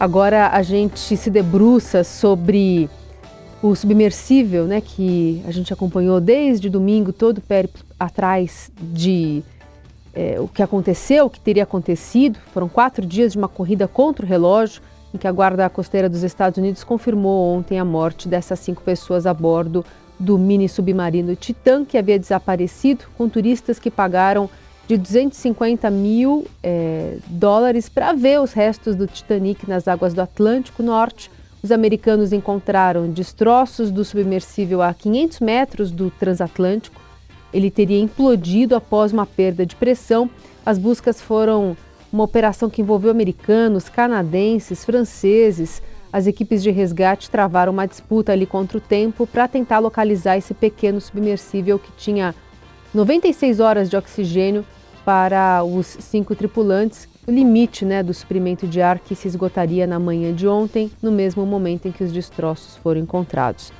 [0.00, 2.90] Agora a gente se debruça sobre
[3.62, 9.40] o submersível, né, que a gente acompanhou desde domingo todo périplo atrás de
[10.12, 12.40] é, o que aconteceu, o que teria acontecido.
[12.52, 14.82] Foram quatro dias de uma corrida contra o relógio,
[15.14, 19.26] em que a Guarda Costeira dos Estados Unidos confirmou ontem a morte dessas cinco pessoas
[19.26, 19.86] a bordo
[20.18, 24.50] do mini submarino Titan, que havia desaparecido, com turistas que pagaram
[24.86, 30.82] de 250 mil é, dólares para ver os restos do Titanic nas águas do Atlântico
[30.82, 31.30] Norte.
[31.62, 37.00] Os americanos encontraram destroços do submersível a 500 metros do transatlântico.
[37.52, 40.28] Ele teria implodido após uma perda de pressão.
[40.66, 41.74] As buscas foram
[42.12, 45.82] uma operação que envolveu americanos, canadenses, franceses.
[46.12, 50.52] As equipes de resgate travaram uma disputa ali contra o tempo para tentar localizar esse
[50.52, 52.34] pequeno submersível que tinha
[52.92, 54.64] 96 horas de oxigênio
[55.04, 59.98] para os cinco tripulantes, o limite né, do suprimento de ar que se esgotaria na
[59.98, 63.72] manhã de ontem, no mesmo momento em que os destroços foram encontrados.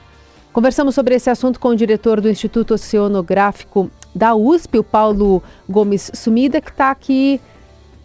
[0.52, 6.12] Conversamos sobre esse assunto com o diretor do Instituto Oceanográfico da USP, o Paulo Gomes
[6.14, 7.40] Sumida, que está aqui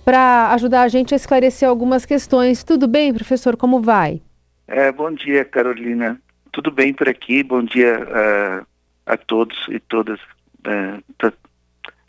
[0.03, 2.63] para ajudar a gente a esclarecer algumas questões.
[2.63, 3.55] Tudo bem, professor?
[3.55, 4.21] Como vai?
[4.67, 6.19] É, bom dia, Carolina.
[6.51, 7.43] Tudo bem por aqui?
[7.43, 8.65] Bom dia uh,
[9.05, 10.19] a todos e todas.
[10.65, 11.03] Uh,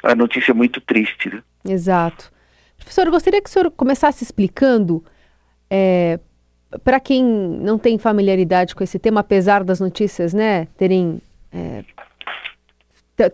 [0.03, 1.29] a notícia é muito triste.
[1.29, 1.43] Né?
[1.65, 2.33] Exato.
[2.77, 5.05] Professor, eu gostaria que o senhor começasse explicando,
[5.69, 6.19] é,
[6.83, 11.21] para quem não tem familiaridade com esse tema, apesar das notícias né, terem
[11.53, 11.85] é,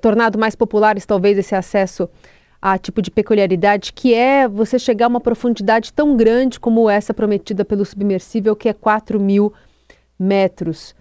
[0.01, 2.09] tornado mais populares talvez esse acesso
[2.61, 7.15] a tipo de peculiaridade, que é você chegar a uma profundidade tão grande como essa
[7.15, 9.53] prometida pelo submersível, que é 4 mil
[10.19, 10.95] metros.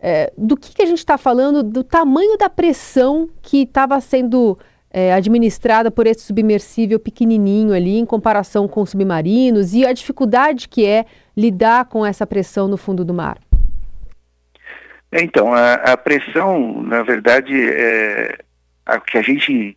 [0.00, 1.62] É, do que, que a gente está falando?
[1.62, 4.58] Do tamanho da pressão que estava sendo
[4.92, 10.84] é, administrada por esse submersível pequenininho ali, em comparação com submarinos, e a dificuldade que
[10.84, 13.38] é lidar com essa pressão no fundo do mar?
[15.10, 18.38] Então, a, a pressão, na verdade, é,
[18.84, 19.76] a que a gente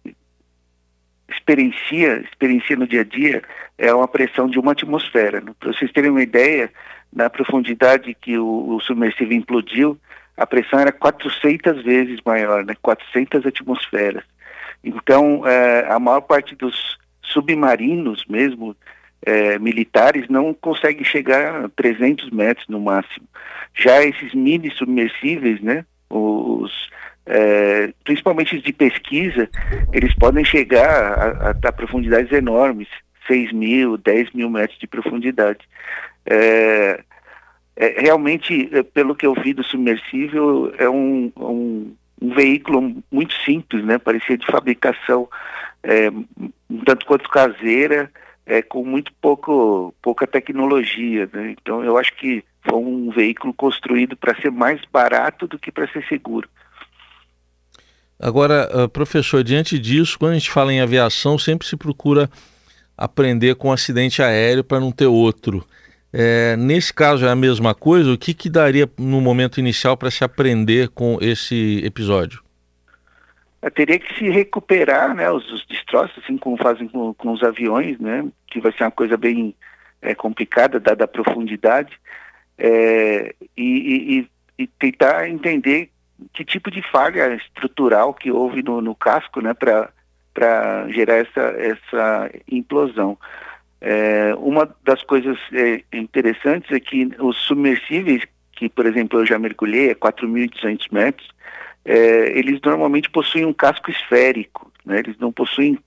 [1.29, 3.41] experiencia, experiencia no dia a dia,
[3.77, 5.41] é uma pressão de uma atmosfera.
[5.41, 5.51] Né?
[5.59, 6.71] Para vocês terem uma ideia,
[7.11, 9.97] na profundidade que o, o submersível implodiu,
[10.37, 12.75] a pressão era 400 vezes maior, né?
[12.81, 14.23] 400 atmosferas.
[14.85, 18.75] Então, é, a maior parte dos submarinos mesmo,
[19.25, 23.27] é, militares, não consegue chegar a 300 metros no máximo.
[23.73, 26.71] Já esses mini submersíveis, né, os,
[27.25, 29.49] é, principalmente de pesquisa,
[29.91, 32.87] eles podem chegar a, a, a, profundidades enormes,
[33.27, 35.67] 6 mil, 10 mil metros de profundidade.
[36.27, 37.03] É,
[37.75, 41.95] é, realmente, é, pelo que eu vi do submersível, é um, um
[42.25, 43.97] um veículo muito simples, né?
[43.97, 45.27] Parecia de fabricação
[45.83, 48.11] é, um tanto quanto caseira,
[48.45, 51.55] é, com muito pouco, pouca tecnologia, né?
[51.59, 55.87] Então eu acho que foi um veículo construído para ser mais barato do que para
[55.91, 56.49] ser seguro.
[58.19, 62.29] Agora, ah, professor, diante disso, quando a gente fala em aviação, sempre se procura
[62.97, 65.65] aprender com um acidente aéreo para não ter outro.
[66.17, 68.13] É, nesse caso é a mesma coisa?
[68.13, 72.41] O que, que daria no momento inicial para se aprender com esse episódio?
[73.61, 77.43] Eu teria que se recuperar né, os, os destroços, assim como fazem com, com, os
[77.43, 79.53] aviões, né, que vai ser uma coisa bem
[80.01, 81.99] é, complicada, dada a profundidade,
[82.57, 84.25] é, e,
[84.57, 85.89] e, e, tentar entender
[86.31, 92.31] que tipo de falha estrutural que houve no, no casco né, para gerar essa, essa
[92.49, 93.17] implosão.
[93.87, 98.23] É, uma das coisas é, interessantes é que os submersíveis,
[98.53, 101.29] que por exemplo eu já mergulhei a 4.200 metros,
[101.85, 104.97] é, eles normalmente possuem um casco esférico, né?
[104.97, 105.77] eles não possuem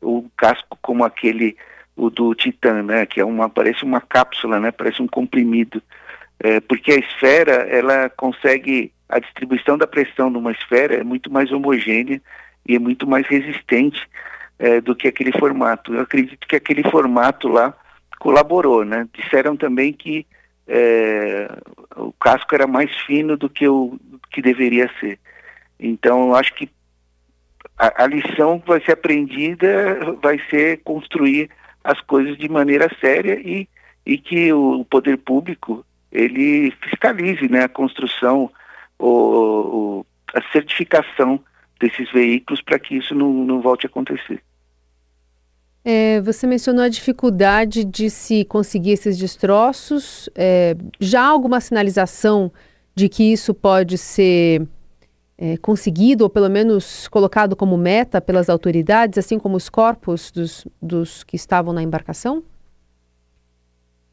[0.00, 1.56] o casco como aquele
[1.96, 3.04] o do Titan, né?
[3.04, 4.70] que é uma, parece uma cápsula, né?
[4.70, 5.82] parece um comprimido,
[6.38, 11.50] é, porque a esfera ela consegue, a distribuição da pressão numa esfera é muito mais
[11.50, 12.22] homogênea
[12.64, 14.00] e é muito mais resistente
[14.58, 15.94] é, do que aquele formato.
[15.94, 17.74] Eu acredito que aquele formato lá
[18.18, 19.08] colaborou, né?
[19.12, 20.26] Disseram também que
[20.66, 21.48] é,
[21.96, 23.98] o casco era mais fino do que o
[24.30, 25.18] que deveria ser.
[25.78, 26.68] Então, acho que
[27.78, 31.48] a, a, lição que vai ser aprendida vai ser construir
[31.84, 33.68] as coisas de maneira séria e,
[34.04, 38.50] e que o, o poder público ele fiscalize né, a construção,
[38.98, 41.42] o, o a certificação
[41.80, 44.42] desses veículos para que isso não, não volte a acontecer.
[45.84, 50.28] É, você mencionou a dificuldade de se conseguir esses destroços.
[50.34, 52.52] É, já há alguma sinalização
[52.94, 54.66] de que isso pode ser
[55.38, 60.66] é, conseguido, ou pelo menos colocado como meta pelas autoridades, assim como os corpos dos,
[60.82, 62.42] dos que estavam na embarcação?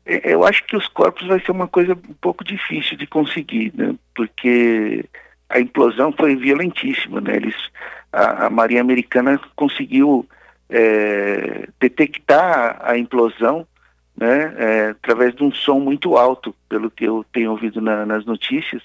[0.05, 3.73] É, eu acho que os corpos vai ser uma coisa um pouco difícil de conseguir,
[3.75, 3.95] né?
[4.13, 5.03] Porque
[5.49, 7.37] a implosão foi violentíssima, né?
[7.37, 7.55] Eles,
[8.13, 10.27] a, a Marinha Americana conseguiu
[10.69, 13.67] é, detectar a implosão
[14.17, 18.25] né, é, através de um som muito alto, pelo que eu tenho ouvido na, nas
[18.25, 18.81] notícias,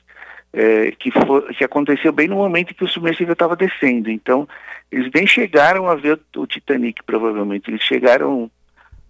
[0.53, 4.11] é, que, foi, que aconteceu bem no momento em que o submersível estava descendo.
[4.11, 4.49] Então,
[4.91, 7.71] eles nem chegaram a ver o, o Titanic, provavelmente.
[7.71, 8.51] Eles chegaram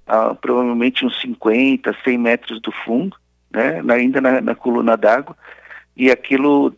[0.06, 3.16] a provavelmente uns 50, 100 metros do fundo,
[3.50, 5.36] né, ainda na, na coluna d'água,
[5.96, 6.74] e aquilo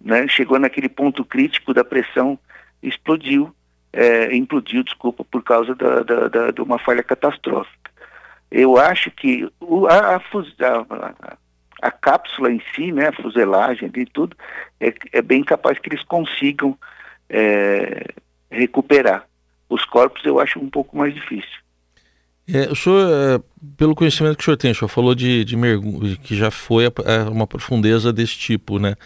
[0.00, 2.38] né, chegou naquele ponto crítico da pressão,
[2.82, 3.54] explodiu,
[3.92, 7.90] é, implodiu, desculpa, por causa da, da, da, de uma falha catastrófica.
[8.50, 11.14] Eu acho que o, a, a,
[11.80, 14.36] a, cápsula em si, né, a fuselagem e tudo,
[14.80, 16.76] é, é, bem capaz que eles consigam
[17.28, 18.06] é,
[18.50, 19.26] recuperar.
[19.68, 21.62] Os corpos eu acho um pouco mais difícil.
[22.46, 23.40] É, o senhor, é,
[23.76, 26.86] pelo conhecimento que o senhor tem, o senhor falou de, de mergulho, que já foi
[26.86, 28.96] a uma profundeza desse tipo, né?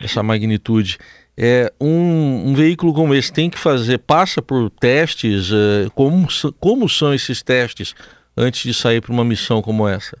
[0.00, 0.96] Essa magnitude.
[1.40, 6.26] É, um, um, veículo como esse tem que fazer, passa por testes, é, como,
[6.58, 7.94] como são esses testes
[8.36, 10.20] antes de sair para uma missão como essa?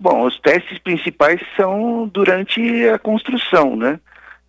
[0.00, 4.00] Bom, os testes principais são durante a construção, né?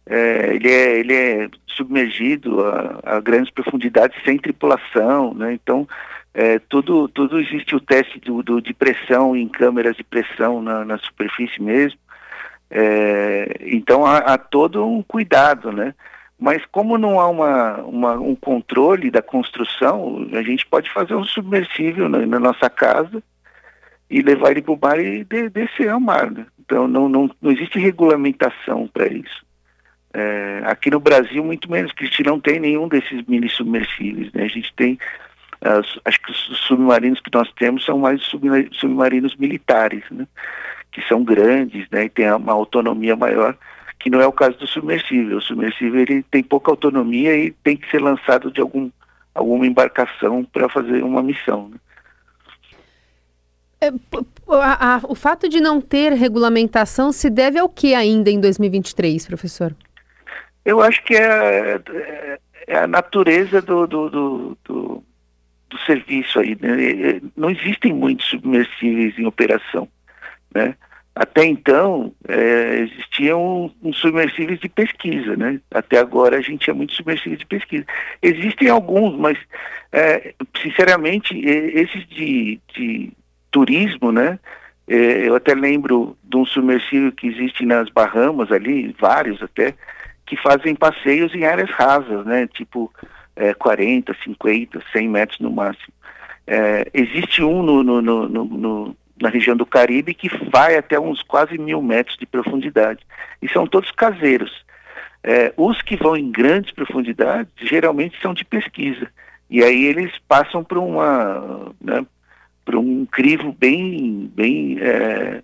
[0.08, 5.54] É, ele, é, ele é submergido a, a, grandes profundidades sem tripulação, né?
[5.54, 5.88] Então,
[6.34, 10.84] é, tudo, tudo existe o teste do, do, de pressão em câmeras de pressão na,
[10.84, 12.00] na superfície mesmo.
[12.72, 15.94] É, então há, há, todo um cuidado, né?
[16.38, 21.24] Mas como não há uma, uma, um controle da construção, a gente pode fazer um
[21.24, 23.22] submersível na, na nossa casa
[24.10, 26.32] e levar ele para o mar e de, descer ao mar.
[26.32, 26.46] Né?
[26.60, 29.46] Então não, não, não existe regulamentação para isso.
[30.14, 34.32] É, aqui no Brasil, muito menos, que a gente não tem nenhum desses mini submersíveis.
[34.32, 34.44] Né?
[34.44, 34.98] A gente tem
[36.06, 36.38] acho que os
[36.68, 38.22] submarinos que nós temos são mais
[38.72, 40.26] submarinos militares, né?
[40.92, 42.06] Que são grandes né?
[42.06, 43.58] e têm uma autonomia maior,
[44.00, 45.38] que não é o caso do submersível.
[45.38, 48.90] O submersível ele tem pouca autonomia e tem que ser lançado de algum,
[49.34, 51.70] alguma embarcação para fazer uma missão.
[51.70, 51.78] Né?
[53.82, 53.88] É,
[54.56, 59.26] a, a, o fato de não ter regulamentação se deve ao que ainda em 2023,
[59.28, 59.76] professor?
[60.66, 65.04] Eu acho que é, é, é a natureza do, do, do, do
[65.70, 66.58] do serviço aí.
[66.60, 67.22] Né?
[67.38, 69.88] Não existem muitos submersíveis em operação.
[70.54, 70.76] Né?
[71.16, 75.60] Até então, é, existiam uns submersíveis de pesquisa, né?
[75.70, 77.86] Até agora a gente tinha muitos submersíveis de pesquisa.
[78.22, 79.38] Existem alguns, mas,
[79.92, 83.12] é, sinceramente, esses de, de
[83.52, 84.40] turismo, né?
[84.88, 89.74] É, eu até lembro de um submersível que existe nas Bahamas ali, vários até,
[90.26, 92.48] que fazem passeios em áreas rasas, né?
[92.48, 92.92] Tipo,
[93.36, 95.94] é, 40, 50, 100 metros no máximo.
[96.48, 101.22] É, existe um no, no, no, no, na região do Caribe que vai até uns
[101.22, 103.02] quase mil metros de profundidade.
[103.42, 104.66] E são todos caseiros.
[105.24, 109.10] É, os que vão em grandes profundidades geralmente são de pesquisa.
[109.50, 111.74] E aí eles passam por uma.
[111.82, 112.06] Né,
[112.64, 115.42] por um crivo bem, bem é,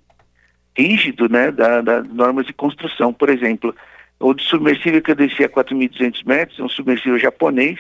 [0.78, 3.12] rígido né, das da normas de construção.
[3.12, 3.76] Por exemplo,
[4.20, 7.80] o submersível que eu desci a 4.200 metros, é um submersível japonês.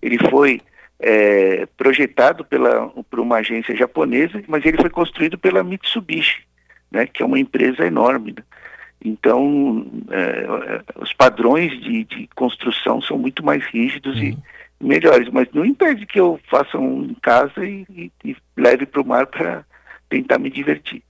[0.00, 0.62] Ele foi
[1.00, 6.42] é, projetado pela, por uma agência japonesa, mas ele foi construído pela Mitsubishi,
[6.90, 8.34] né, que é uma empresa enorme.
[8.36, 8.42] Né?
[9.04, 14.24] Então, é, os padrões de, de, construção são muito mais rígidos uhum.
[14.24, 14.38] e
[14.80, 19.00] melhores, mas não impede que eu faça um em casa e, e, e leve para
[19.00, 19.64] o mar para
[20.08, 21.02] tentar me divertir.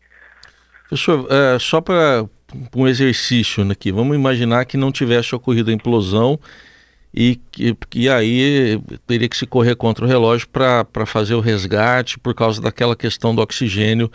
[0.88, 2.26] Professor, é, só para
[2.74, 3.92] um exercício aqui.
[3.92, 6.38] Vamos imaginar que não tivesse ocorrido a implosão
[7.12, 12.18] e que e aí teria que se correr contra o relógio para fazer o resgate
[12.18, 14.10] por causa daquela questão do oxigênio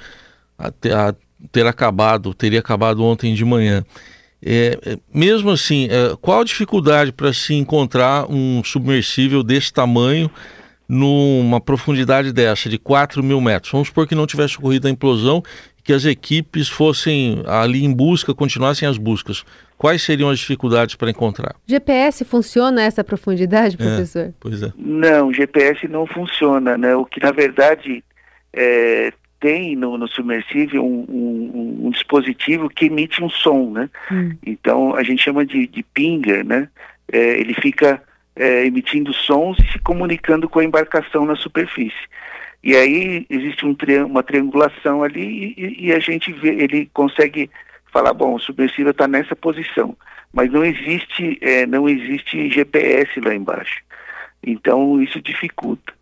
[0.57, 1.15] a, a
[1.51, 3.83] ter acabado, teria acabado ontem de manhã.
[4.45, 10.29] É, é mesmo assim, é, qual a dificuldade para se encontrar um submersível desse tamanho
[10.87, 13.71] numa profundidade dessa, de 4 mil metros?
[13.71, 15.43] Vamos supor que não tivesse ocorrido a implosão
[15.83, 19.43] que as equipes fossem ali em busca, continuassem as buscas.
[19.83, 21.57] Quais seriam as dificuldades para encontrar?
[21.67, 24.27] GPS funciona a essa profundidade, é, professor?
[24.27, 24.71] É, pois é.
[24.77, 26.95] Não, GPS não funciona, né?
[26.95, 28.01] O que na verdade
[28.53, 29.11] é,
[29.41, 33.89] tem no, no submersível um, um, um, dispositivo que emite um som, né?
[34.09, 34.31] Hum.
[34.45, 36.69] Então a gente chama de, de pinger, né?
[37.11, 38.01] É, ele fica
[38.37, 42.07] é, emitindo sons e se comunicando com a embarcação na superfície.
[42.63, 47.49] E aí existe um tri uma triangulação ali e, e, a gente vê, ele consegue
[47.93, 49.95] falar, bom, o submersível está nessa posição,
[50.33, 53.81] mas não existe, é, não existe GPS lá embaixo.
[54.45, 55.93] Então isso dificulta.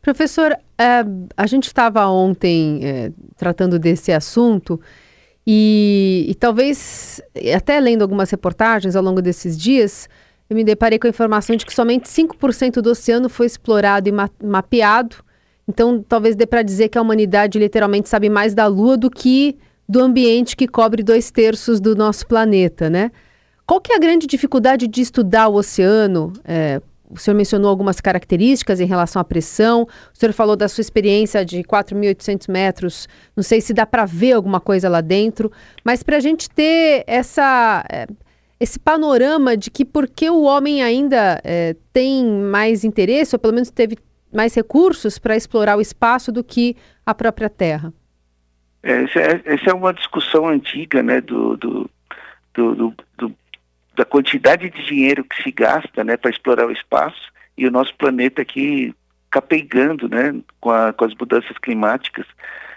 [0.00, 1.04] Professor, é,
[1.36, 4.80] a gente estava ontem é, tratando desse assunto
[5.46, 7.20] e, e, talvez,
[7.54, 10.08] até lendo algumas reportagens ao longo desses dias,
[10.48, 14.12] eu me deparei com a informação de que somente 5% do oceano foi explorado e
[14.12, 15.16] ma mapeado.
[15.68, 19.58] Então, talvez dê para dizer que a humanidade literalmente sabe mais da Lua do que
[19.88, 23.10] do ambiente que cobre dois terços do nosso planeta, né?
[23.66, 26.32] Qual que é a grande dificuldade de estudar o oceano?
[26.44, 29.82] É, o senhor mencionou algumas características em relação à pressão.
[29.82, 33.08] O senhor falou da sua experiência de 4.800 metros.
[33.36, 35.50] Não sei se dá para ver alguma coisa lá dentro,
[35.84, 38.06] mas para a gente ter essa, é,
[38.58, 43.70] esse panorama de que porque o homem ainda é, tem mais interesse, ou pelo menos
[43.70, 43.96] teve
[44.32, 46.76] mais recursos para explorar o espaço do que
[47.06, 47.92] a própria Terra.
[48.84, 51.90] Essa, é, é uma discussão antiga, né, do, do,
[52.52, 53.34] do, do
[53.96, 57.94] da quantidade de dinheiro que se gasta né, para explorar o espaço e o nosso
[57.94, 58.94] planeta aqui
[59.30, 62.26] capengando né, com, a, com as mudanças climáticas.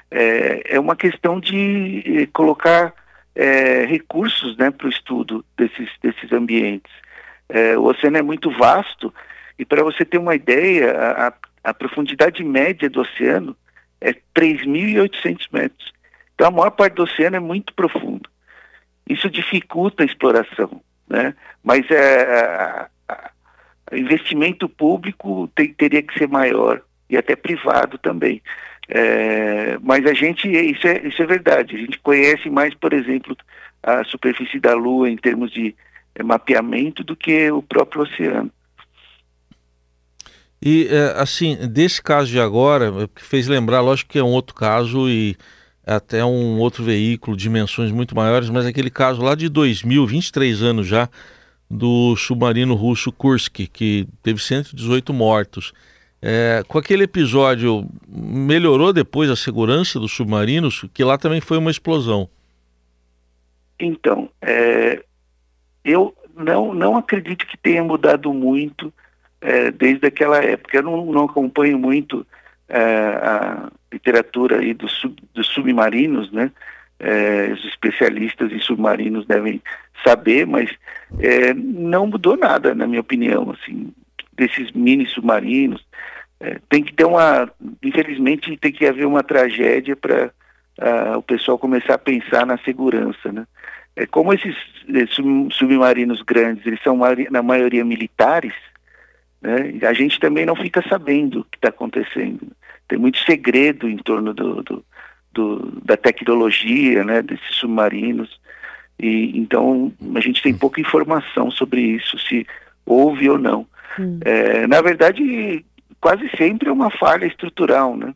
[0.09, 2.93] É, é uma questão de eh, colocar
[3.35, 6.91] é, recursos né, para o estudo desses, desses ambientes.
[7.49, 9.13] É, o oceano é muito vasto
[9.59, 11.33] e para você ter uma ideia, a,
[11.63, 13.55] a profundidade média do oceano
[13.99, 15.96] é 3.800 metros.
[16.37, 18.29] Então a maior parte do oceano é muito profundo.
[19.09, 21.33] Isso dificulta a exploração né?
[21.63, 22.87] Mas é,
[23.93, 28.41] investimento público tem, teria que ser maior e até privado também.
[28.89, 33.35] É, mas a gente, isso é, isso é verdade, a gente conhece mais, por exemplo,
[33.83, 35.75] a superfície da Lua em termos de
[36.15, 38.51] é, mapeamento do que o próprio oceano.
[40.61, 44.55] E, é, assim, desse caso de agora, que fez lembrar, lógico que é um outro
[44.55, 45.37] caso e
[45.87, 50.85] até um outro veículo, dimensões muito maiores, mas aquele caso lá de 2000, 23 anos
[50.85, 51.09] já,
[51.69, 55.73] do submarino russo Kursk, que teve 118 mortos.
[56.21, 61.71] É, com aquele episódio, melhorou depois a segurança dos submarinos, que lá também foi uma
[61.71, 62.29] explosão.
[63.79, 65.03] Então, é,
[65.85, 68.91] eu não, não acredito que tenha mudado muito
[69.39, 70.77] é, desde aquela época.
[70.77, 72.25] Eu não, não acompanho muito
[72.69, 76.51] a literatura aí dos, sub, dos submarinos, né?
[76.99, 79.61] É, os especialistas em submarinos devem
[80.03, 80.69] saber, mas
[81.19, 83.93] é, não mudou nada, na minha opinião, assim,
[84.33, 85.85] desses mini submarinos.
[86.39, 87.51] É, tem que ter uma,
[87.83, 90.31] infelizmente, tem que haver uma tragédia para
[90.79, 93.45] uh, o pessoal começar a pensar na segurança, né?
[93.95, 94.55] É, como esses
[95.51, 96.99] submarinos grandes, eles são
[97.31, 98.53] na maioria militares,
[99.41, 99.79] né?
[99.87, 102.47] A gente também não fica sabendo o que está acontecendo.
[102.87, 104.85] Tem muito segredo em torno do, do,
[105.31, 108.39] do, da tecnologia, né, desses submarinos.
[108.99, 112.47] E, então, a gente tem pouca informação sobre isso, se
[112.85, 113.67] houve ou não.
[113.99, 114.19] Hum.
[114.25, 115.63] É, na verdade,
[115.99, 117.95] quase sempre é uma falha estrutural.
[117.95, 118.13] Né?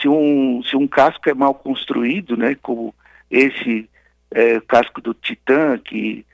[0.00, 2.94] Se, um, se um casco é mal construído, né, como
[3.30, 3.88] esse
[4.30, 6.24] é, casco do Titã, que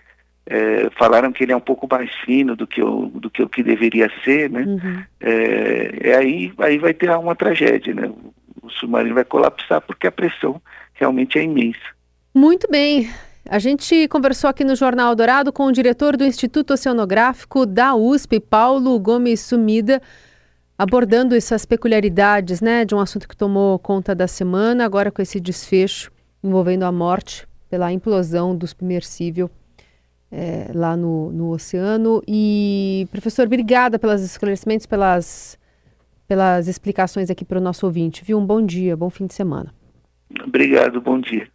[0.50, 3.48] é, falaram que ele é um pouco mais fino do que o, do que, o
[3.48, 4.62] que deveria ser, né?
[4.62, 5.02] Uhum.
[5.20, 8.10] É, aí, aí vai ter uma tragédia, né?
[8.62, 10.60] O submarino vai colapsar porque a pressão
[10.94, 11.78] realmente é imensa.
[12.34, 13.10] Muito bem.
[13.46, 18.40] A gente conversou aqui no Jornal Dourado com o diretor do Instituto Oceanográfico da USP,
[18.40, 20.00] Paulo Gomes Sumida,
[20.78, 25.40] abordando essas peculiaridades, né, de um assunto que tomou conta da semana, agora com esse
[25.40, 26.10] desfecho
[26.42, 29.50] envolvendo a morte pela implosão do submersível
[30.30, 32.22] é, lá no, no oceano.
[32.26, 35.58] E, professor, obrigada pelos esclarecimentos, pelas,
[36.26, 38.24] pelas explicações aqui para o nosso ouvinte.
[38.24, 38.38] Viu?
[38.38, 39.74] Um bom dia, bom fim de semana.
[40.44, 41.48] Obrigado, bom dia.